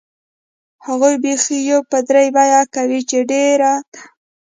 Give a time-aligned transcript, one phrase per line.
[0.85, 4.01] هغوی بیخي یو په درې بیه کوي چې ډېره ده.